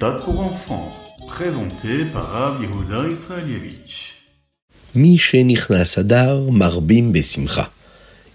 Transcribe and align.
pour 0.00 0.40
enfants, 0.40 0.92
présenté 1.28 2.06
par 2.06 2.30
Rav 2.30 2.62
Yehuda 2.62 3.06
Israelievich. 3.10 4.14
Marbim 6.50 7.10
Besimcha. 7.10 7.70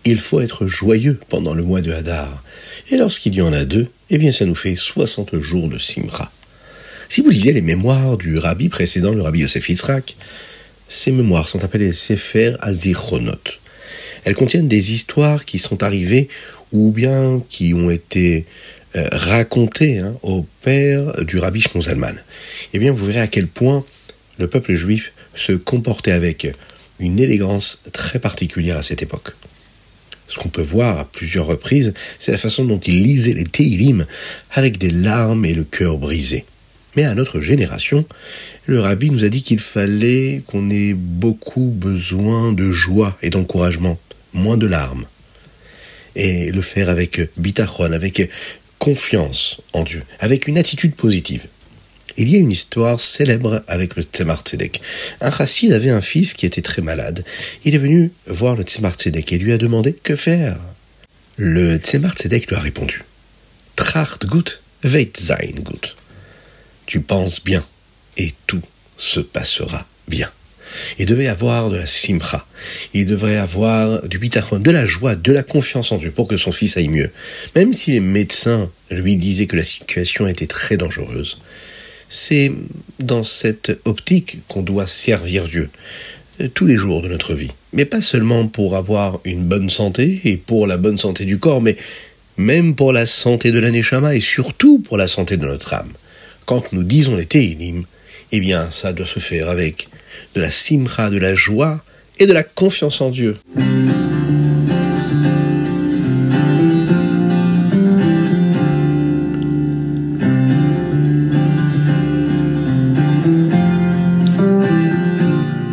Il 0.05 0.19
faut 0.19 0.41
être 0.41 0.67
joyeux 0.67 1.19
pendant 1.27 1.55
le 1.55 1.63
mois 1.63 1.81
de 1.81 1.91
Hadar. 1.91 2.43
Et 2.91 2.97
lorsqu'il 2.97 3.33
y 3.33 3.41
en 3.41 3.51
a 3.51 3.65
deux, 3.65 3.87
eh 4.11 4.19
bien 4.19 4.31
ça 4.31 4.45
nous 4.45 4.53
fait 4.53 4.75
60 4.75 5.39
jours 5.41 5.67
de 5.67 5.79
Simcha. 5.79 6.31
Si 7.09 7.21
vous 7.21 7.31
lisez 7.31 7.51
les 7.51 7.63
mémoires 7.63 8.17
du 8.17 8.37
rabbi 8.37 8.69
précédent, 8.69 9.11
le 9.11 9.23
rabbi 9.23 9.39
Yosef 9.39 9.67
Yitzhak, 9.67 10.17
ces 10.87 11.11
mémoires 11.11 11.47
sont 11.47 11.63
appelées 11.63 11.93
Sefer 11.93 12.53
Azichronot. 12.61 13.41
Elles 14.23 14.35
contiennent 14.35 14.67
des 14.67 14.93
histoires 14.93 15.45
qui 15.45 15.57
sont 15.57 15.81
arrivées 15.81 16.29
ou 16.71 16.91
bien 16.91 17.41
qui 17.49 17.73
ont 17.73 17.89
été 17.89 18.45
euh, 18.95 19.07
racontées 19.11 19.99
hein, 19.99 20.15
au 20.23 20.45
père 20.61 21.23
du 21.23 21.37
rabbi 21.37 21.61
Shmuzalman. 21.61 22.15
Eh 22.73 22.79
bien, 22.79 22.91
vous 22.91 23.05
verrez 23.05 23.21
à 23.21 23.27
quel 23.27 23.47
point 23.47 23.83
le 24.37 24.47
peuple 24.47 24.73
juif 24.73 25.11
se 25.33 25.53
comportait 25.53 26.11
avec 26.11 26.51
une 26.99 27.19
élégance 27.19 27.81
très 27.91 28.19
particulière 28.19 28.77
à 28.77 28.83
cette 28.83 29.01
époque. 29.01 29.33
Ce 30.27 30.39
qu'on 30.39 30.49
peut 30.49 30.61
voir 30.61 30.97
à 30.97 31.05
plusieurs 31.05 31.45
reprises, 31.45 31.93
c'est 32.19 32.31
la 32.31 32.37
façon 32.37 32.65
dont 32.65 32.79
il 32.79 33.03
lisait 33.03 33.33
les 33.33 33.43
Teilim 33.43 34.05
avec 34.51 34.77
des 34.77 34.89
larmes 34.89 35.45
et 35.45 35.53
le 35.53 35.63
cœur 35.63 35.97
brisé. 35.97 36.45
Mais 36.95 37.03
à 37.03 37.13
notre 37.13 37.41
génération, 37.41 38.05
le 38.65 38.79
rabbi 38.79 39.11
nous 39.11 39.25
a 39.25 39.29
dit 39.29 39.43
qu'il 39.43 39.59
fallait 39.59 40.41
qu'on 40.47 40.69
ait 40.69 40.93
beaucoup 40.93 41.69
besoin 41.75 42.53
de 42.53 42.71
joie 42.71 43.17
et 43.21 43.29
d'encouragement, 43.29 43.99
moins 44.33 44.57
de 44.57 44.67
larmes. 44.67 45.05
Et 46.15 46.51
le 46.51 46.61
faire 46.61 46.89
avec 46.89 47.29
bitachon, 47.37 47.91
avec 47.91 48.29
confiance 48.85 49.61
en 49.73 49.83
Dieu, 49.83 50.03
avec 50.19 50.47
une 50.47 50.59
attitude 50.59 50.93
positive. 50.93 51.47
Il 52.17 52.29
y 52.29 52.35
a 52.35 52.37
une 52.37 52.51
histoire 52.51 53.01
célèbre 53.01 53.63
avec 53.67 53.95
le 53.95 54.03
Tzemar 54.03 54.41
Tzedek. 54.41 54.79
Un 55.21 55.31
chassid 55.31 55.73
avait 55.73 55.89
un 55.89 56.01
fils 56.01 56.35
qui 56.35 56.45
était 56.45 56.61
très 56.61 56.83
malade. 56.83 57.25
Il 57.63 57.73
est 57.73 57.79
venu 57.79 58.11
voir 58.27 58.55
le 58.55 58.61
Tzemar 58.61 58.93
Tzedek 58.93 59.33
et 59.33 59.39
lui 59.39 59.53
a 59.53 59.57
demandé 59.57 59.93
que 59.93 60.15
faire? 60.15 60.59
Le 61.35 61.77
Tzemar 61.77 62.13
Tzedek 62.13 62.45
lui 62.45 62.55
a 62.55 62.59
répondu 62.59 63.03
Tracht 63.75 64.27
gut, 64.27 64.61
weit 64.83 65.17
sein 65.17 65.55
gut. 65.63 65.95
Tu 66.85 67.01
penses 67.01 67.43
bien 67.43 67.65
et 68.17 68.35
tout 68.45 68.61
se 68.97 69.19
passera 69.19 69.87
bien. 70.07 70.31
Il 70.99 71.05
devait 71.05 71.27
avoir 71.27 71.69
de 71.69 71.77
la 71.77 71.85
simcha, 71.85 72.45
il 72.93 73.05
devrait 73.05 73.37
avoir 73.37 74.07
du 74.07 74.19
bitachon, 74.19 74.59
de 74.59 74.71
la 74.71 74.85
joie, 74.85 75.15
de 75.15 75.31
la 75.31 75.43
confiance 75.43 75.91
en 75.91 75.97
Dieu 75.97 76.11
pour 76.11 76.27
que 76.27 76.37
son 76.37 76.51
fils 76.51 76.77
aille 76.77 76.89
mieux. 76.89 77.11
Même 77.55 77.73
si 77.73 77.91
les 77.91 77.99
médecins 77.99 78.69
lui 78.91 79.15
disaient 79.15 79.47
que 79.47 79.55
la 79.55 79.63
situation 79.63 80.27
était 80.27 80.47
très 80.47 80.77
dangereuse, 80.77 81.39
c'est 82.09 82.51
dans 82.99 83.23
cette 83.23 83.77
optique 83.85 84.39
qu'on 84.47 84.61
doit 84.61 84.87
servir 84.87 85.47
Dieu 85.47 85.69
euh, 86.41 86.47
tous 86.53 86.65
les 86.65 86.75
jours 86.75 87.01
de 87.01 87.07
notre 87.07 87.33
vie. 87.33 87.51
Mais 87.73 87.85
pas 87.85 88.01
seulement 88.01 88.47
pour 88.47 88.75
avoir 88.75 89.19
une 89.25 89.43
bonne 89.43 89.69
santé 89.69 90.21
et 90.23 90.37
pour 90.37 90.67
la 90.67 90.77
bonne 90.77 90.97
santé 90.97 91.25
du 91.25 91.39
corps, 91.39 91.61
mais 91.61 91.75
même 92.37 92.75
pour 92.75 92.93
la 92.93 93.05
santé 93.05 93.51
de 93.51 93.59
l'aneshama 93.59 94.15
et 94.15 94.21
surtout 94.21 94.79
pour 94.79 94.97
la 94.97 95.07
santé 95.07 95.37
de 95.37 95.45
notre 95.45 95.73
âme. 95.73 95.91
Quand 96.45 96.73
nous 96.73 96.83
disons 96.83 97.15
les 97.15 97.25
Teilim, 97.25 97.85
eh 98.31 98.39
bien, 98.39 98.69
ça 98.71 98.93
doit 98.93 99.05
se 99.05 99.19
faire 99.19 99.49
avec 99.49 99.87
de 100.35 100.41
la 100.41 100.49
simra, 100.49 101.09
de 101.09 101.17
la 101.17 101.35
joie 101.35 101.83
et 102.19 102.27
de 102.27 102.33
la 102.33 102.43
confiance 102.43 103.01
en 103.01 103.09
Dieu. 103.09 103.37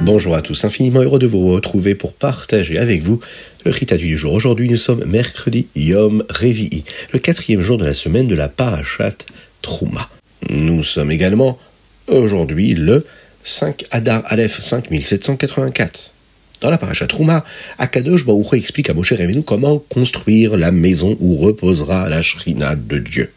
Bonjour 0.05 0.35
à 0.35 0.43
tous, 0.43 0.65
infiniment 0.65 1.01
heureux 1.01 1.19
de 1.19 1.27
vous 1.27 1.49
retrouver 1.49 1.95
pour 1.95 2.13
partager 2.13 2.77
avec 2.77 3.03
vous 3.03 3.19
le 3.65 3.71
Rita 3.71 3.97
du 3.97 4.19
jour. 4.19 4.35
Aujourd'hui, 4.35 4.69
nous 4.69 4.77
sommes 4.77 5.05
mercredi 5.07 5.69
Yom 5.75 6.23
Revi'i, 6.29 6.85
le 7.13 7.19
quatrième 7.19 7.63
jour 7.63 7.79
de 7.79 7.85
la 7.85 7.95
semaine 7.95 8.29
de 8.29 8.35
la 8.35 8.49
Parashat 8.49 9.17
Trouma. 9.63 10.11
Nous 10.51 10.83
sommes 10.83 11.11
également 11.11 11.59
aujourd'hui 12.09 12.75
le 12.75 13.07
5 13.45 13.87
Adar 13.91 14.23
Aleph 14.27 14.61
5784. 14.61 16.13
Dans 16.61 16.71
la 16.71 16.79
Parashat 16.79 17.09
Trouma, 17.09 17.45
Akadosh 17.79 18.25
Baruch 18.25 18.53
explique 18.53 18.89
à 18.89 18.95
Moshe 18.95 19.13
Rabbeinu 19.13 19.43
comment 19.43 19.79
construire 19.79 20.57
la 20.57 20.71
maison 20.71 21.17
où 21.21 21.37
reposera 21.37 22.09
la 22.09 22.23
Shrina 22.23 22.77
de 22.77 22.99
Dieu. 22.99 23.33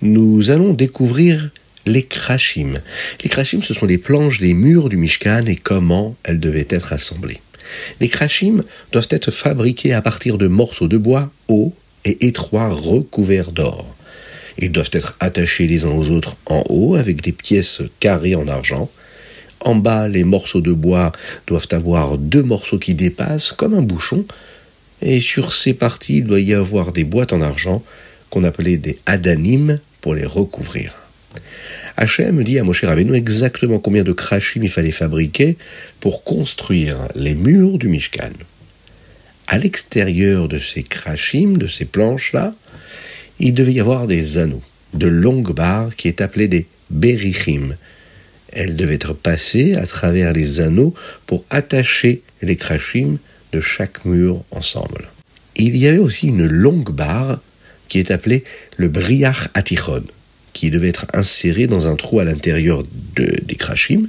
Nous 0.00 0.50
allons 0.50 0.72
découvrir 0.72 1.50
les 1.84 2.02
krachim. 2.02 2.74
Les 3.22 3.28
krachim, 3.28 3.62
ce 3.62 3.74
sont 3.74 3.84
les 3.84 3.98
planches 3.98 4.40
des 4.40 4.54
murs 4.54 4.88
du 4.88 4.96
Mishkan 4.96 5.44
et 5.46 5.56
comment 5.56 6.16
elles 6.24 6.40
devaient 6.40 6.68
être 6.70 6.94
assemblées. 6.94 7.40
Les 8.00 8.08
krachim 8.08 8.64
doivent 8.92 9.08
être 9.10 9.30
fabriqués 9.30 9.92
à 9.92 10.00
partir 10.00 10.38
de 10.38 10.46
morceaux 10.46 10.88
de 10.88 10.96
bois 10.96 11.30
hauts 11.48 11.74
et 12.06 12.26
étroits 12.26 12.68
recouverts 12.68 13.52
d'or. 13.52 13.86
Ils 14.58 14.72
doivent 14.72 14.90
être 14.92 15.16
attachés 15.20 15.66
les 15.66 15.84
uns 15.84 15.90
aux 15.90 16.10
autres 16.10 16.36
en 16.46 16.64
haut 16.70 16.94
avec 16.94 17.20
des 17.20 17.32
pièces 17.32 17.82
carrées 18.00 18.36
en 18.36 18.48
argent. 18.48 18.90
En 19.64 19.74
bas, 19.74 20.08
les 20.08 20.24
morceaux 20.24 20.60
de 20.60 20.72
bois 20.72 21.10
doivent 21.46 21.68
avoir 21.72 22.18
deux 22.18 22.42
morceaux 22.42 22.78
qui 22.78 22.94
dépassent 22.94 23.52
comme 23.52 23.74
un 23.74 23.82
bouchon. 23.82 24.24
Et 25.00 25.20
sur 25.20 25.52
ces 25.52 25.74
parties, 25.74 26.18
il 26.18 26.24
doit 26.24 26.40
y 26.40 26.54
avoir 26.54 26.92
des 26.92 27.04
boîtes 27.04 27.32
en 27.32 27.40
argent 27.40 27.82
qu'on 28.30 28.44
appelait 28.44 28.76
des 28.76 28.98
adanim 29.06 29.80
pour 30.00 30.14
les 30.14 30.26
recouvrir. 30.26 30.94
Hachem 31.96 32.42
dit 32.44 32.58
à 32.58 32.64
Moshe 32.64 32.84
Rabbeinu 32.84 33.14
exactement 33.14 33.78
combien 33.78 34.02
de 34.02 34.12
krachim 34.12 34.62
il 34.62 34.70
fallait 34.70 34.90
fabriquer 34.90 35.56
pour 36.00 36.24
construire 36.24 36.96
les 37.14 37.34
murs 37.34 37.78
du 37.78 37.88
Mishkan. 37.88 38.32
À 39.46 39.58
l'extérieur 39.58 40.48
de 40.48 40.58
ces 40.58 40.82
krachim, 40.82 41.56
de 41.56 41.68
ces 41.68 41.84
planches-là, 41.84 42.54
il 43.38 43.54
devait 43.54 43.72
y 43.72 43.80
avoir 43.80 44.06
des 44.06 44.38
anneaux, 44.38 44.62
de 44.92 45.06
longues 45.06 45.54
barres 45.54 45.94
qui 45.96 46.08
est 46.08 46.20
appelées 46.20 46.48
des 46.48 46.66
berichim. 46.90 47.76
Elles 48.54 48.76
devaient 48.76 48.94
être 48.94 49.14
passées 49.14 49.74
à 49.74 49.86
travers 49.86 50.32
les 50.32 50.60
anneaux 50.60 50.94
pour 51.26 51.44
attacher 51.50 52.22
les 52.42 52.56
krachim 52.56 53.18
de 53.52 53.60
chaque 53.60 54.04
mur 54.04 54.44
ensemble. 54.50 55.08
Il 55.56 55.76
y 55.76 55.86
avait 55.86 55.98
aussi 55.98 56.28
une 56.28 56.46
longue 56.46 56.90
barre 56.90 57.40
qui 57.88 57.98
est 57.98 58.10
appelée 58.10 58.44
le 58.76 58.88
briach 58.88 59.48
atichon 59.54 60.04
qui 60.54 60.70
devait 60.70 60.88
être 60.88 61.06
insérée 61.12 61.66
dans 61.66 61.86
un 61.88 61.96
trou 61.96 62.20
à 62.20 62.24
l'intérieur 62.24 62.84
de, 63.16 63.38
des 63.42 63.56
krachim, 63.56 64.08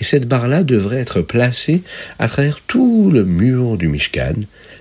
et 0.00 0.04
cette 0.04 0.26
barre-là 0.26 0.64
devrait 0.64 0.98
être 0.98 1.20
placée 1.20 1.82
à 2.18 2.26
travers 2.26 2.60
tout 2.66 3.10
le 3.12 3.24
mur 3.24 3.76
du 3.76 3.88
Mishkan, 3.88 4.34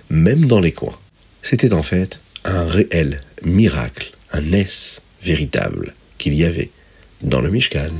même 0.09 0.45
dans 0.45 0.61
les 0.61 0.72
coins. 0.72 0.97
C'était 1.43 1.73
en 1.73 1.83
fait 1.83 2.22
un 2.45 2.66
réel 2.66 3.19
miracle, 3.43 4.13
un 4.31 4.51
S 4.53 5.03
véritable 5.22 5.93
qu'il 6.17 6.33
y 6.33 6.45
avait 6.45 6.72
dans 7.22 7.41
le 7.41 7.51
Mishkan. 7.51 7.91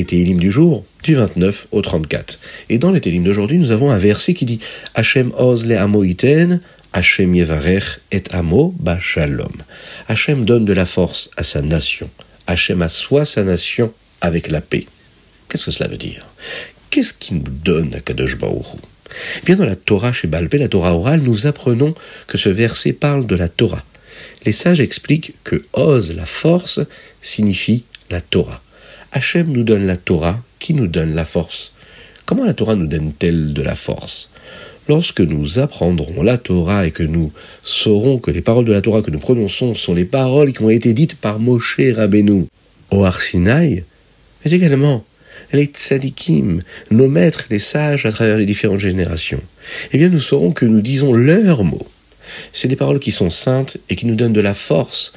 Les 0.00 0.06
Télim 0.06 0.38
du 0.38 0.50
jour, 0.50 0.82
du 1.02 1.14
29 1.14 1.66
au 1.72 1.82
34. 1.82 2.40
Et 2.70 2.78
dans 2.78 2.90
les 2.90 3.02
Télim 3.02 3.22
d'aujourd'hui, 3.22 3.58
nous 3.58 3.70
avons 3.70 3.90
un 3.90 3.98
verset 3.98 4.32
qui 4.32 4.46
dit 4.46 4.58
Hachem 4.94 5.30
oz 5.36 5.66
le 5.66 5.76
amoiten, 5.76 6.62
Hachem 6.94 7.34
yevarech 7.34 7.98
et 8.10 8.22
amo 8.32 8.74
shalom. 8.98 9.52
Hachem 10.08 10.46
donne 10.46 10.64
de 10.64 10.72
la 10.72 10.86
force 10.86 11.28
à 11.36 11.42
sa 11.42 11.60
nation. 11.60 12.08
Hachem 12.46 12.80
assoit 12.80 13.26
sa 13.26 13.44
nation 13.44 13.92
avec 14.22 14.48
la 14.48 14.62
paix. 14.62 14.86
Qu'est-ce 15.50 15.66
que 15.66 15.70
cela 15.70 15.90
veut 15.90 15.98
dire? 15.98 16.26
Qu'est-ce 16.88 17.12
qui 17.12 17.34
nous 17.34 17.42
donne 17.42 17.94
à 17.94 18.00
Kadosh 18.00 18.38
Baruch 18.38 18.80
Bien 19.44 19.56
dans 19.56 19.66
la 19.66 19.76
Torah 19.76 20.14
chez 20.14 20.28
Balpé, 20.28 20.56
la 20.56 20.68
Torah 20.68 20.94
orale, 20.94 21.20
nous 21.20 21.46
apprenons 21.46 21.92
que 22.26 22.38
ce 22.38 22.48
verset 22.48 22.94
parle 22.94 23.26
de 23.26 23.36
la 23.36 23.48
Torah. 23.48 23.84
Les 24.46 24.52
sages 24.52 24.80
expliquent 24.80 25.34
que 25.44 25.62
Oz, 25.74 26.14
la 26.14 26.24
force, 26.24 26.80
signifie 27.20 27.84
la 28.08 28.22
Torah. 28.22 28.62
Hachem 29.12 29.48
nous 29.48 29.64
donne 29.64 29.86
la 29.86 29.96
Torah 29.96 30.40
qui 30.58 30.74
nous 30.74 30.86
donne 30.86 31.14
la 31.14 31.24
force. 31.24 31.72
Comment 32.26 32.44
la 32.44 32.54
Torah 32.54 32.76
nous 32.76 32.86
donne-t-elle 32.86 33.52
de 33.52 33.62
la 33.62 33.74
force? 33.74 34.30
Lorsque 34.88 35.20
nous 35.20 35.58
apprendrons 35.58 36.22
la 36.22 36.38
Torah 36.38 36.86
et 36.86 36.90
que 36.90 37.02
nous 37.02 37.32
saurons 37.62 38.18
que 38.18 38.30
les 38.30 38.40
paroles 38.40 38.64
de 38.64 38.72
la 38.72 38.80
Torah 38.80 39.02
que 39.02 39.10
nous 39.10 39.18
prononçons 39.18 39.74
sont 39.74 39.94
les 39.94 40.04
paroles 40.04 40.52
qui 40.52 40.62
ont 40.62 40.70
été 40.70 40.94
dites 40.94 41.16
par 41.16 41.38
Moshe 41.38 41.80
Rabbeinu 41.94 42.46
au 42.90 43.04
Arsinaï, 43.04 43.84
mais 44.44 44.52
également 44.52 45.04
les 45.52 45.64
tzadikim, 45.64 46.60
nos 46.90 47.08
maîtres, 47.08 47.46
les 47.50 47.58
sages 47.58 48.06
à 48.06 48.12
travers 48.12 48.36
les 48.36 48.46
différentes 48.46 48.80
générations, 48.80 49.42
eh 49.92 49.98
bien 49.98 50.08
nous 50.08 50.20
saurons 50.20 50.52
que 50.52 50.66
nous 50.66 50.80
disons 50.80 51.12
leurs 51.12 51.64
mots. 51.64 51.86
C'est 52.52 52.68
des 52.68 52.76
paroles 52.76 53.00
qui 53.00 53.10
sont 53.10 53.30
saintes 53.30 53.78
et 53.88 53.96
qui 53.96 54.06
nous 54.06 54.14
donnent 54.14 54.32
de 54.32 54.40
la 54.40 54.54
force 54.54 55.12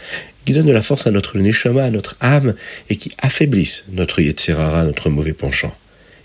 qui 0.45 0.53
donnent 0.53 0.67
de 0.67 0.71
la 0.71 0.81
force 0.81 1.07
à 1.07 1.11
notre 1.11 1.37
neshama, 1.37 1.83
à 1.83 1.91
notre 1.91 2.15
âme, 2.19 2.53
et 2.89 2.95
qui 2.95 3.11
affaiblissent 3.19 3.85
notre 3.91 4.21
yetzerara, 4.21 4.83
notre 4.83 5.09
mauvais 5.09 5.33
penchant. 5.33 5.75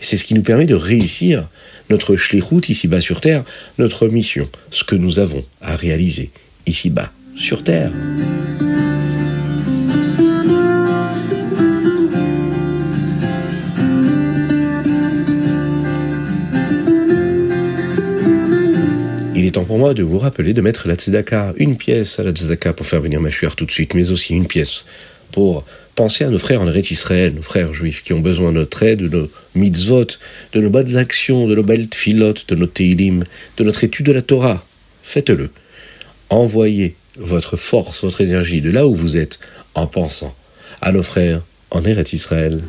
C'est 0.00 0.16
ce 0.16 0.24
qui 0.24 0.34
nous 0.34 0.42
permet 0.42 0.66
de 0.66 0.74
réussir 0.74 1.48
notre 1.90 2.16
shlichut 2.16 2.68
ici-bas 2.68 3.00
sur 3.00 3.20
terre, 3.20 3.44
notre 3.78 4.08
mission, 4.08 4.48
ce 4.70 4.84
que 4.84 4.94
nous 4.94 5.18
avons 5.18 5.44
à 5.60 5.74
réaliser 5.76 6.30
ici-bas 6.66 7.10
sur 7.34 7.64
terre. 7.64 7.90
Pour 19.68 19.76
moi 19.76 19.92
de 19.92 20.02
vous 20.02 20.18
rappeler 20.18 20.54
de 20.54 20.62
mettre 20.62 20.88
la 20.88 20.94
tzedaka, 20.94 21.52
une 21.58 21.76
pièce 21.76 22.18
à 22.18 22.24
la 22.24 22.30
tzedaka 22.30 22.72
pour 22.72 22.86
faire 22.86 23.02
venir 23.02 23.20
ma 23.20 23.30
chère 23.30 23.54
tout 23.54 23.66
de 23.66 23.70
suite, 23.70 23.92
mais 23.92 24.10
aussi 24.10 24.32
une 24.34 24.46
pièce 24.46 24.86
pour 25.30 25.62
penser 25.94 26.24
à 26.24 26.30
nos 26.30 26.38
frères 26.38 26.62
en 26.62 26.68
Eretz 26.68 26.90
Israël, 26.90 27.34
nos 27.34 27.42
frères 27.42 27.74
juifs 27.74 28.02
qui 28.02 28.14
ont 28.14 28.20
besoin 28.20 28.48
de 28.50 28.60
notre 28.60 28.82
aide, 28.82 29.00
de 29.00 29.08
nos 29.08 29.30
mitzvot, 29.54 30.06
de 30.54 30.60
nos 30.62 30.70
bonnes 30.70 30.96
actions, 30.96 31.46
de 31.46 31.54
nos 31.54 31.62
belles 31.62 31.86
tfilot, 31.86 32.32
de 32.48 32.54
nos 32.54 32.64
teilim, 32.64 33.24
de 33.58 33.64
notre 33.64 33.84
étude 33.84 34.06
de 34.06 34.12
la 34.12 34.22
Torah. 34.22 34.64
Faites-le. 35.02 35.50
Envoyez 36.30 36.96
votre 37.18 37.58
force, 37.58 38.04
votre 38.04 38.22
énergie 38.22 38.62
de 38.62 38.70
là 38.70 38.86
où 38.86 38.94
vous 38.94 39.18
êtes 39.18 39.38
en 39.74 39.86
pensant 39.86 40.34
à 40.80 40.92
nos 40.92 41.02
frères 41.02 41.42
en 41.70 41.84
Eretz 41.84 42.14
Israël. 42.14 42.62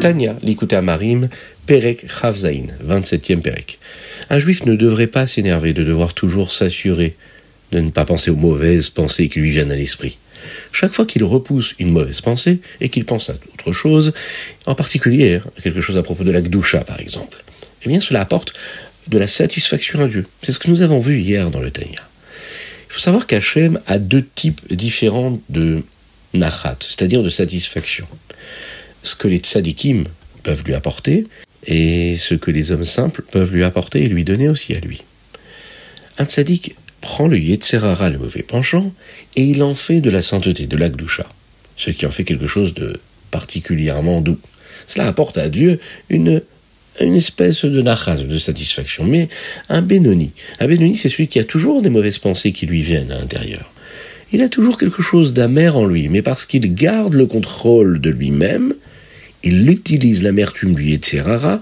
Tania, 0.00 0.34
à 0.70 0.82
Marim, 0.82 1.28
Perek 1.66 2.06
Chavzaïn, 2.08 2.68
27e 2.82 3.42
Perek. 3.42 3.78
Un 4.30 4.38
juif 4.38 4.64
ne 4.64 4.74
devrait 4.74 5.08
pas 5.08 5.26
s'énerver 5.26 5.74
de 5.74 5.84
devoir 5.84 6.14
toujours 6.14 6.52
s'assurer 6.52 7.16
de 7.70 7.80
ne 7.80 7.90
pas 7.90 8.06
penser 8.06 8.30
aux 8.30 8.36
mauvaises 8.36 8.88
pensées 8.88 9.28
qui 9.28 9.40
lui 9.40 9.50
viennent 9.50 9.70
à 9.70 9.76
l'esprit. 9.76 10.16
Chaque 10.72 10.94
fois 10.94 11.04
qu'il 11.04 11.22
repousse 11.22 11.74
une 11.78 11.90
mauvaise 11.90 12.22
pensée 12.22 12.60
et 12.80 12.88
qu'il 12.88 13.04
pense 13.04 13.28
à 13.28 13.34
autre 13.52 13.72
chose, 13.72 14.14
en 14.64 14.74
particulier 14.74 15.34
hein, 15.34 15.50
quelque 15.62 15.82
chose 15.82 15.98
à 15.98 16.02
propos 16.02 16.24
de 16.24 16.30
la 16.30 16.40
Gdusha 16.40 16.82
par 16.82 16.98
exemple, 16.98 17.44
eh 17.84 17.88
bien 17.90 18.00
cela 18.00 18.22
apporte 18.22 18.54
de 19.08 19.18
la 19.18 19.26
satisfaction 19.26 20.00
à 20.00 20.08
Dieu. 20.08 20.26
C'est 20.42 20.52
ce 20.52 20.58
que 20.58 20.70
nous 20.70 20.80
avons 20.80 20.98
vu 20.98 21.18
hier 21.18 21.50
dans 21.50 21.60
le 21.60 21.70
Tanya. 21.70 22.08
Il 22.88 22.94
faut 22.94 23.00
savoir 23.00 23.26
qu'Hachem 23.26 23.78
a 23.86 23.98
deux 23.98 24.26
types 24.34 24.62
différents 24.72 25.38
de 25.50 25.82
nachat, 26.32 26.78
c'est-à-dire 26.80 27.22
de 27.22 27.28
satisfaction 27.28 28.06
ce 29.02 29.14
que 29.14 29.28
les 29.28 29.38
tzadikim 29.38 30.04
peuvent 30.42 30.62
lui 30.64 30.74
apporter 30.74 31.26
et 31.66 32.16
ce 32.16 32.34
que 32.34 32.50
les 32.50 32.72
hommes 32.72 32.84
simples 32.84 33.22
peuvent 33.30 33.52
lui 33.52 33.64
apporter 33.64 34.04
et 34.04 34.08
lui 34.08 34.24
donner 34.24 34.48
aussi 34.48 34.74
à 34.74 34.80
lui. 34.80 35.02
Un 36.18 36.24
tzadik 36.24 36.74
prend 37.00 37.28
le 37.28 37.38
yetzerara, 37.38 38.10
le 38.10 38.18
mauvais 38.18 38.42
penchant, 38.42 38.92
et 39.36 39.42
il 39.42 39.62
en 39.62 39.74
fait 39.74 40.00
de 40.00 40.10
la 40.10 40.22
sainteté, 40.22 40.66
de 40.66 40.76
l'agdusha, 40.76 41.26
ce 41.76 41.90
qui 41.90 42.06
en 42.06 42.10
fait 42.10 42.24
quelque 42.24 42.46
chose 42.46 42.74
de 42.74 43.00
particulièrement 43.30 44.20
doux. 44.20 44.38
Cela 44.86 45.06
apporte 45.06 45.38
à 45.38 45.48
Dieu 45.48 45.78
une, 46.08 46.42
une 47.00 47.14
espèce 47.14 47.64
de 47.64 47.82
nachas, 47.82 48.16
de 48.16 48.38
satisfaction. 48.38 49.04
Mais 49.04 49.28
un 49.68 49.82
Benoni, 49.82 50.32
un 50.58 50.66
Benoni, 50.66 50.96
c'est 50.96 51.08
celui 51.08 51.28
qui 51.28 51.38
a 51.38 51.44
toujours 51.44 51.82
des 51.82 51.90
mauvaises 51.90 52.18
pensées 52.18 52.52
qui 52.52 52.66
lui 52.66 52.82
viennent 52.82 53.12
à 53.12 53.18
l'intérieur. 53.18 53.72
Il 54.32 54.42
a 54.42 54.48
toujours 54.48 54.78
quelque 54.78 55.02
chose 55.02 55.32
d'amer 55.32 55.76
en 55.76 55.86
lui, 55.86 56.08
mais 56.08 56.22
parce 56.22 56.46
qu'il 56.46 56.74
garde 56.74 57.14
le 57.14 57.26
contrôle 57.26 58.00
de 58.00 58.10
lui-même, 58.10 58.74
il 59.42 59.68
utilise 59.70 60.22
l'amertume 60.22 60.74
du 60.74 60.84
Yetzerara 60.84 61.60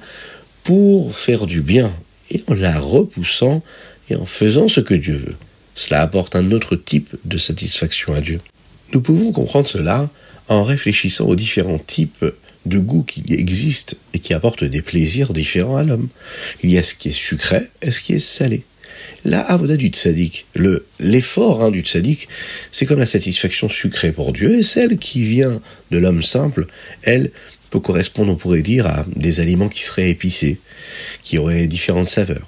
pour 0.65 1.17
faire 1.17 1.47
du 1.47 1.61
bien, 1.61 1.93
et 2.31 2.43
en 2.47 2.55
la 2.55 2.79
repoussant 2.79 3.63
et 4.11 4.17
en 4.17 4.27
faisant 4.27 4.69
ce 4.69 4.81
que 4.81 4.95
Dieu 4.95 5.17
veut. 5.17 5.37
Cela 5.75 6.03
apporte 6.03 6.37
un 6.37 6.51
autre 6.51 6.77
type 6.77 7.15
de 7.25 7.39
satisfaction 7.39 8.13
à 8.15 8.21
Dieu. 8.21 8.41
Nous 8.93 9.01
pouvons 9.01 9.33
comprendre 9.33 9.69
cela 9.69 10.11
en 10.49 10.63
réfléchissant 10.63 11.27
aux 11.27 11.37
différents 11.37 11.79
types 11.79 12.25
de 12.67 12.79
goûts 12.79 13.05
qui 13.05 13.23
existent 13.29 13.97
et 14.13 14.19
qui 14.19 14.35
apportent 14.35 14.65
des 14.65 14.83
plaisirs 14.83 15.33
différents 15.33 15.77
à 15.77 15.85
l'homme. 15.85 16.09
Il 16.63 16.71
y 16.71 16.79
a 16.79 16.83
ce 16.83 16.95
qui 16.95 17.11
est 17.11 17.13
sucré 17.13 17.69
et 17.83 17.91
ce 17.91 18.01
qui 18.01 18.15
est 18.15 18.19
salé. 18.19 18.65
La 19.25 19.41
avoda 19.41 19.77
du 19.77 19.89
tzaddik, 19.89 20.47
le, 20.55 20.87
l'effort 21.01 21.63
hein, 21.63 21.71
du 21.71 21.81
tzaddik, 21.81 22.29
c'est 22.73 22.87
comme 22.87 22.99
la 22.99 23.07
satisfaction 23.07 23.69
sucrée 23.69 24.13
pour 24.13 24.33
Dieu, 24.33 24.59
et 24.59 24.63
celle 24.63 24.99
qui 24.99 25.23
vient 25.23 25.61
de 25.91 25.99
l'homme 25.99 26.23
simple, 26.23 26.67
elle, 27.03 27.31
peut 27.69 27.81
correspondre, 27.81 28.33
on 28.33 28.37
pourrait 28.37 28.63
dire, 28.63 28.87
à 28.87 29.05
des 29.15 29.41
aliments 29.41 29.69
qui 29.69 29.83
seraient 29.83 30.11
épicés, 30.11 30.59
qui 31.23 31.39
auraient 31.39 31.67
différentes 31.67 32.09
saveurs. 32.09 32.47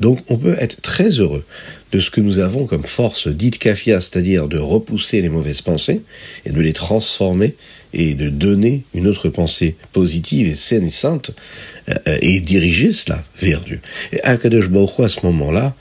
Donc 0.00 0.20
on 0.28 0.36
peut 0.36 0.56
être 0.58 0.80
très 0.80 1.10
heureux 1.10 1.44
de 1.92 1.98
ce 1.98 2.10
que 2.10 2.20
nous 2.20 2.38
avons 2.38 2.66
comme 2.66 2.84
force 2.84 3.28
dite 3.28 3.58
kafia, 3.58 4.00
c'est-à-dire 4.00 4.48
de 4.48 4.58
repousser 4.58 5.20
les 5.20 5.28
mauvaises 5.28 5.62
pensées 5.62 6.02
et 6.46 6.50
de 6.50 6.60
les 6.60 6.72
transformer 6.72 7.54
et 7.92 8.14
de 8.14 8.28
donner 8.28 8.84
une 8.94 9.06
autre 9.08 9.28
pensée 9.28 9.76
positive 9.92 10.46
et 10.46 10.54
saine 10.54 10.86
et 10.86 10.90
sainte 10.90 11.32
euh, 11.88 12.18
et 12.22 12.40
diriger 12.40 12.92
cela 12.92 13.22
vers 13.40 13.60
Dieu. 13.60 13.80
Et 14.12 14.22
Akadosh 14.22 14.68
Baruch 14.68 15.00
à 15.00 15.08
ce 15.08 15.26
moment-là, 15.26 15.74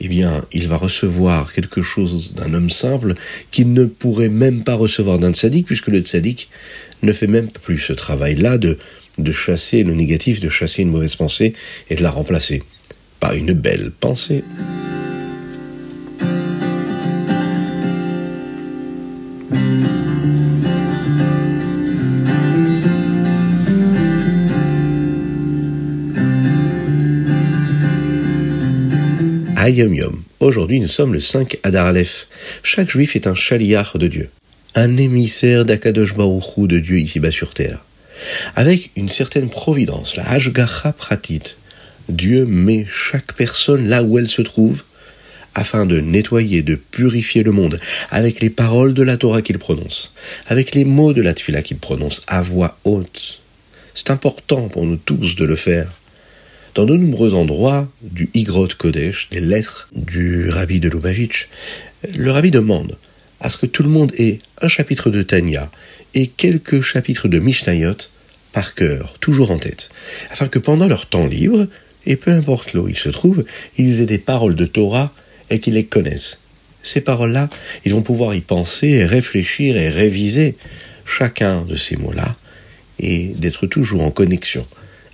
eh 0.00 0.08
bien, 0.08 0.44
il 0.52 0.68
va 0.68 0.76
recevoir 0.76 1.52
quelque 1.52 1.82
chose 1.82 2.32
d'un 2.34 2.52
homme 2.54 2.70
simple 2.70 3.14
qu'il 3.50 3.72
ne 3.72 3.84
pourrait 3.84 4.28
même 4.28 4.62
pas 4.62 4.74
recevoir 4.74 5.18
d'un 5.18 5.32
tzaddik, 5.32 5.66
puisque 5.66 5.88
le 5.88 6.00
tzaddik 6.00 6.50
ne 7.02 7.12
fait 7.12 7.26
même 7.26 7.48
plus 7.48 7.78
ce 7.78 7.92
travail-là 7.92 8.58
de, 8.58 8.78
de 9.18 9.32
chasser 9.32 9.82
le 9.82 9.94
négatif, 9.94 10.40
de 10.40 10.48
chasser 10.48 10.82
une 10.82 10.90
mauvaise 10.90 11.16
pensée 11.16 11.54
et 11.88 11.94
de 11.94 12.02
la 12.02 12.10
remplacer 12.10 12.62
par 13.20 13.34
une 13.34 13.52
belle 13.52 13.90
pensée. 13.90 14.44
Ayom 29.66 29.92
Yom. 29.92 30.22
Aujourd'hui, 30.38 30.78
nous 30.78 30.86
sommes 30.86 31.12
le 31.12 31.18
5 31.18 31.58
Adar 31.64 31.86
Aleph. 31.86 32.28
Chaque 32.62 32.88
juif 32.88 33.16
est 33.16 33.26
un 33.26 33.34
chaliar 33.34 33.98
de 33.98 34.06
Dieu 34.06 34.30
un 34.76 34.96
émissaire 34.96 35.64
d'Akadosh 35.64 36.14
Baruchou 36.14 36.68
de 36.68 36.78
Dieu 36.78 37.00
ici-bas 37.00 37.32
sur 37.32 37.52
terre. 37.52 37.84
Avec 38.54 38.92
une 38.94 39.08
certaine 39.08 39.48
providence, 39.48 40.14
la 40.14 40.30
Hashgacha 40.30 40.92
Pratit, 40.92 41.56
Dieu 42.08 42.46
met 42.46 42.86
chaque 42.88 43.32
personne 43.32 43.88
là 43.88 44.04
où 44.04 44.20
elle 44.20 44.28
se 44.28 44.42
trouve, 44.42 44.84
afin 45.56 45.84
de 45.84 45.98
nettoyer, 45.98 46.62
de 46.62 46.76
purifier 46.76 47.42
le 47.42 47.50
monde, 47.50 47.80
avec 48.12 48.40
les 48.40 48.50
paroles 48.50 48.94
de 48.94 49.02
la 49.02 49.16
Torah 49.16 49.42
qu'il 49.42 49.58
prononce, 49.58 50.14
avec 50.46 50.76
les 50.76 50.84
mots 50.84 51.12
de 51.12 51.22
la 51.22 51.34
Tfila 51.34 51.62
qu'il 51.62 51.78
prononce 51.78 52.22
à 52.28 52.40
voix 52.40 52.78
haute. 52.84 53.40
C'est 53.94 54.10
important 54.10 54.68
pour 54.68 54.86
nous 54.86 54.96
tous 54.96 55.34
de 55.34 55.44
le 55.44 55.56
faire. 55.56 55.90
Dans 56.76 56.84
de 56.84 56.94
nombreux 56.94 57.32
endroits 57.32 57.88
du 58.02 58.28
Igrot 58.34 58.68
Kodesh, 58.76 59.30
des 59.30 59.40
lettres 59.40 59.88
du 59.94 60.50
rabbi 60.50 60.78
de 60.78 60.90
Lubavitch, 60.90 61.48
le 62.14 62.30
rabbi 62.30 62.50
demande 62.50 62.98
à 63.40 63.48
ce 63.48 63.56
que 63.56 63.64
tout 63.64 63.82
le 63.82 63.88
monde 63.88 64.12
ait 64.18 64.40
un 64.60 64.68
chapitre 64.68 65.08
de 65.08 65.22
Tanya 65.22 65.70
et 66.12 66.26
quelques 66.26 66.82
chapitres 66.82 67.28
de 67.28 67.38
Mishnayot 67.38 67.96
par 68.52 68.74
cœur, 68.74 69.14
toujours 69.20 69.52
en 69.52 69.58
tête, 69.58 69.88
afin 70.30 70.48
que 70.48 70.58
pendant 70.58 70.86
leur 70.86 71.06
temps 71.06 71.26
libre, 71.26 71.66
et 72.04 72.16
peu 72.16 72.30
importe 72.30 72.74
où 72.74 72.88
ils 72.88 72.98
se 72.98 73.08
trouvent, 73.08 73.46
ils 73.78 74.02
aient 74.02 74.06
des 74.06 74.18
paroles 74.18 74.54
de 74.54 74.66
Torah 74.66 75.14
et 75.48 75.60
qu'ils 75.60 75.74
les 75.74 75.86
connaissent. 75.86 76.40
Ces 76.82 77.00
paroles-là, 77.00 77.48
ils 77.86 77.92
vont 77.92 78.02
pouvoir 78.02 78.34
y 78.34 78.42
penser 78.42 78.88
et 78.88 79.06
réfléchir 79.06 79.78
et 79.78 79.88
réviser 79.88 80.58
chacun 81.06 81.62
de 81.62 81.74
ces 81.74 81.96
mots-là 81.96 82.36
et 82.98 83.28
d'être 83.28 83.66
toujours 83.66 84.02
en 84.02 84.10
connexion 84.10 84.66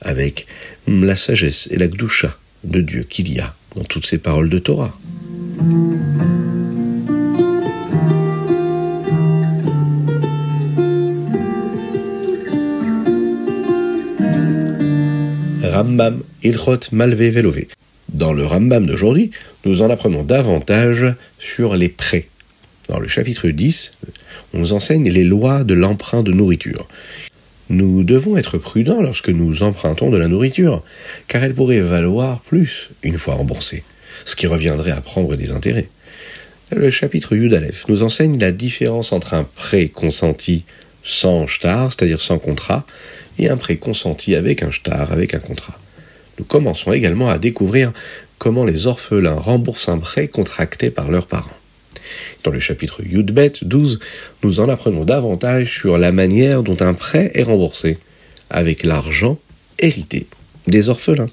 avec 0.04 0.46
la 0.88 1.16
sagesse 1.16 1.68
et 1.70 1.78
la 1.78 1.88
gdoucha 1.88 2.36
de 2.64 2.80
Dieu 2.80 3.02
qu'il 3.02 3.32
y 3.32 3.40
a 3.40 3.54
dans 3.76 3.84
toutes 3.84 4.06
ces 4.06 4.18
paroles 4.18 4.48
de 4.48 4.58
Torah. 4.58 4.96
Rambam 15.64 16.22
Ilchot 16.42 16.80
Malvé 16.92 17.30
Velové. 17.30 17.68
Dans 18.12 18.32
le 18.32 18.44
Rambam 18.44 18.86
d'aujourd'hui, 18.86 19.30
nous 19.64 19.82
en 19.82 19.90
apprenons 19.90 20.22
davantage 20.22 21.06
sur 21.38 21.76
les 21.76 21.88
prêts. 21.88 22.28
Dans 22.88 22.98
le 22.98 23.08
chapitre 23.08 23.48
10, 23.48 23.92
on 24.52 24.58
nous 24.58 24.72
enseigne 24.74 25.08
les 25.08 25.24
lois 25.24 25.64
de 25.64 25.74
l'emprunt 25.74 26.22
de 26.22 26.30
nourriture. 26.30 26.86
Nous 27.72 28.04
devons 28.04 28.36
être 28.36 28.58
prudents 28.58 29.00
lorsque 29.00 29.30
nous 29.30 29.62
empruntons 29.62 30.10
de 30.10 30.18
la 30.18 30.28
nourriture, 30.28 30.84
car 31.26 31.42
elle 31.42 31.54
pourrait 31.54 31.80
valoir 31.80 32.42
plus 32.42 32.90
une 33.02 33.16
fois 33.16 33.36
remboursée, 33.36 33.82
ce 34.26 34.36
qui 34.36 34.46
reviendrait 34.46 34.90
à 34.90 35.00
prendre 35.00 35.36
des 35.36 35.52
intérêts. 35.52 35.88
Le 36.70 36.90
chapitre 36.90 37.34
Yudalef 37.34 37.88
nous 37.88 38.02
enseigne 38.02 38.38
la 38.38 38.52
différence 38.52 39.14
entre 39.14 39.32
un 39.32 39.44
prêt 39.44 39.88
consenti 39.88 40.64
sans 41.02 41.46
shtar, 41.46 41.90
c'est-à-dire 41.90 42.20
sans 42.20 42.38
contrat, 42.38 42.84
et 43.38 43.48
un 43.48 43.56
prêt 43.56 43.76
consenti 43.76 44.34
avec 44.34 44.62
un 44.62 44.70
shtar, 44.70 45.10
avec 45.10 45.32
un 45.32 45.38
contrat. 45.38 45.78
Nous 46.38 46.44
commençons 46.44 46.92
également 46.92 47.30
à 47.30 47.38
découvrir 47.38 47.90
comment 48.36 48.66
les 48.66 48.86
orphelins 48.86 49.32
remboursent 49.32 49.88
un 49.88 49.98
prêt 49.98 50.28
contracté 50.28 50.90
par 50.90 51.10
leurs 51.10 51.26
parents. 51.26 51.56
Dans 52.44 52.50
le 52.50 52.58
chapitre 52.58 53.02
Yudbet 53.04 53.52
12, 53.62 54.00
nous 54.42 54.60
en 54.60 54.68
apprenons 54.68 55.04
davantage 55.04 55.72
sur 55.72 55.96
la 55.96 56.10
manière 56.10 56.62
dont 56.62 56.76
un 56.80 56.94
prêt 56.94 57.30
est 57.34 57.44
remboursé, 57.44 57.98
avec 58.50 58.82
l'argent 58.82 59.38
hérité 59.78 60.26
des 60.66 60.88
orphelins. 60.88 61.28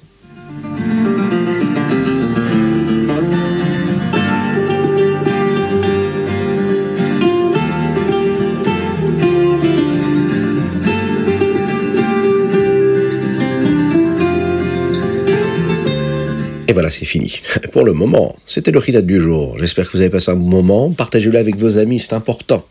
Et 16.69 16.73
voilà, 16.73 16.91
c'est 16.91 17.05
fini. 17.05 17.41
Pour 17.71 17.83
le 17.83 17.93
moment, 17.93 18.35
c'était 18.45 18.69
le 18.69 18.77
ritat 18.77 19.01
du 19.01 19.19
jour. 19.19 19.57
J'espère 19.57 19.87
que 19.87 19.97
vous 19.97 20.01
avez 20.01 20.11
passé 20.11 20.29
un 20.29 20.35
bon 20.35 20.61
moment. 20.61 20.91
Partagez-le 20.91 21.39
avec 21.39 21.55
vos 21.55 21.79
amis, 21.79 21.99
c'est 21.99 22.13
important. 22.13 22.63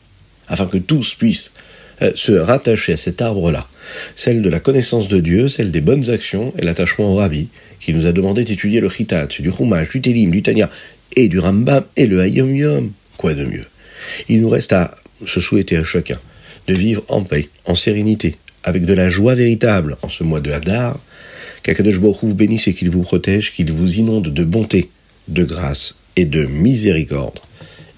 Afin 0.46 0.66
que 0.66 0.78
tous 0.78 1.14
puissent 1.14 1.50
euh, 2.02 2.12
se 2.14 2.30
rattacher 2.30 2.92
à 2.92 2.96
cet 2.96 3.20
arbre-là. 3.20 3.66
Celle 4.14 4.40
de 4.40 4.48
la 4.48 4.60
connaissance 4.60 5.08
de 5.08 5.18
Dieu, 5.18 5.48
celle 5.48 5.72
des 5.72 5.80
bonnes 5.80 6.10
actions 6.10 6.54
et 6.56 6.62
l'attachement 6.64 7.12
au 7.12 7.16
Rabbi, 7.16 7.48
qui 7.80 7.92
nous 7.92 8.06
a 8.06 8.12
demandé 8.12 8.44
d'étudier 8.44 8.80
le 8.80 8.86
ritat, 8.86 9.26
du 9.26 9.50
Chumash, 9.50 9.90
du 9.90 10.00
Télim, 10.00 10.30
du 10.30 10.42
Tanya 10.42 10.70
et 11.16 11.26
du 11.26 11.40
Rambam 11.40 11.82
et 11.96 12.06
le 12.06 12.20
Hayom 12.20 12.54
Yom. 12.54 12.92
Quoi 13.16 13.34
de 13.34 13.46
mieux? 13.46 13.66
Il 14.28 14.42
nous 14.42 14.48
reste 14.48 14.72
à 14.72 14.94
se 15.26 15.40
souhaiter 15.40 15.76
à 15.76 15.82
chacun 15.82 16.20
de 16.68 16.74
vivre 16.74 17.02
en 17.08 17.24
paix, 17.24 17.48
en 17.64 17.74
sérénité, 17.74 18.36
avec 18.62 18.84
de 18.84 18.94
la 18.94 19.08
joie 19.08 19.34
véritable 19.34 19.96
en 20.02 20.08
ce 20.08 20.22
mois 20.22 20.40
de 20.40 20.52
Hadar, 20.52 21.00
Qu'Akadosh 21.62 22.00
Baruch 22.00 22.18
vous 22.22 22.34
bénisse 22.34 22.68
et 22.68 22.74
qu'il 22.74 22.90
vous 22.90 23.02
protège, 23.02 23.52
qu'il 23.52 23.72
vous 23.72 23.98
inonde 23.98 24.32
de 24.32 24.44
bonté, 24.44 24.90
de 25.28 25.44
grâce 25.44 25.96
et 26.16 26.24
de 26.24 26.44
miséricorde, 26.44 27.40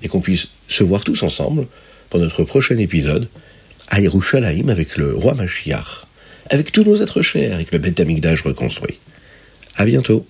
et 0.02 0.09
qu'on 0.09 0.21
puisse 0.21 0.49
se 0.69 0.83
voir 0.85 1.05
tous 1.05 1.23
ensemble 1.23 1.67
pour 2.09 2.21
notre 2.21 2.45
prochain 2.45 2.79
épisode 2.79 3.29
à 3.88 4.00
Yerushalayim 4.00 4.69
avec 4.69 4.97
le 4.97 5.14
roi 5.14 5.35
Mashiach, 5.35 6.07
avec 6.49 6.73
tous 6.73 6.85
nos 6.85 6.97
êtres 6.97 7.23
chers, 7.23 7.55
avec 7.55 7.73
le 7.73 7.79
Beth 7.79 8.00
reconstruit. 8.45 8.99
À 9.76 9.85
bientôt. 9.85 10.26